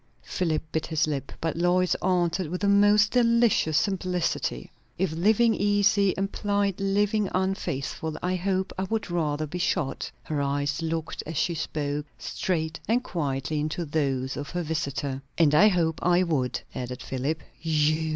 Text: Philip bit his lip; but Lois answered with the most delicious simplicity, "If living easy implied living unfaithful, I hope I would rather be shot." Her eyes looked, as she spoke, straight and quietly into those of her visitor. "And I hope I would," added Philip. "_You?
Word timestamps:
Philip 0.23 0.63
bit 0.71 0.87
his 0.87 1.05
lip; 1.05 1.31
but 1.39 1.55
Lois 1.55 1.93
answered 2.01 2.47
with 2.49 2.61
the 2.61 2.67
most 2.67 3.11
delicious 3.11 3.77
simplicity, 3.77 4.71
"If 4.97 5.11
living 5.11 5.53
easy 5.53 6.15
implied 6.17 6.79
living 6.79 7.29
unfaithful, 7.35 8.17
I 8.23 8.33
hope 8.33 8.73
I 8.79 8.85
would 8.85 9.11
rather 9.11 9.45
be 9.45 9.59
shot." 9.59 10.09
Her 10.23 10.41
eyes 10.41 10.81
looked, 10.81 11.21
as 11.27 11.37
she 11.37 11.53
spoke, 11.53 12.07
straight 12.17 12.79
and 12.87 13.03
quietly 13.03 13.59
into 13.59 13.85
those 13.85 14.37
of 14.37 14.49
her 14.49 14.63
visitor. 14.63 15.21
"And 15.37 15.53
I 15.53 15.67
hope 15.67 15.99
I 16.01 16.23
would," 16.23 16.59
added 16.73 17.03
Philip. 17.03 17.43
"_You? 17.63 18.09